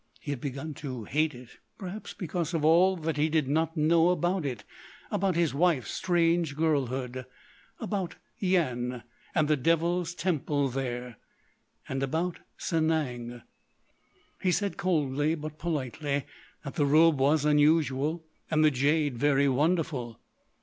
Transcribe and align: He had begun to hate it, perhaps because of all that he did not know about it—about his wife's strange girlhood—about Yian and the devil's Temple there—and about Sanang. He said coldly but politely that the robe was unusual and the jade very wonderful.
He 0.19 0.31
had 0.31 0.41
begun 0.41 0.73
to 0.73 1.03
hate 1.03 1.35
it, 1.35 1.59
perhaps 1.77 2.15
because 2.15 2.55
of 2.55 2.65
all 2.65 2.97
that 2.97 3.17
he 3.17 3.29
did 3.29 3.47
not 3.47 3.77
know 3.77 4.09
about 4.09 4.47
it—about 4.47 5.35
his 5.35 5.53
wife's 5.53 5.91
strange 5.91 6.55
girlhood—about 6.55 8.15
Yian 8.41 9.03
and 9.35 9.47
the 9.47 9.55
devil's 9.55 10.15
Temple 10.15 10.69
there—and 10.69 12.01
about 12.01 12.39
Sanang. 12.57 13.43
He 14.41 14.51
said 14.51 14.75
coldly 14.75 15.35
but 15.35 15.59
politely 15.59 16.25
that 16.63 16.73
the 16.73 16.85
robe 16.87 17.19
was 17.19 17.45
unusual 17.45 18.23
and 18.49 18.65
the 18.65 18.71
jade 18.71 19.19
very 19.19 19.47
wonderful. 19.47 20.19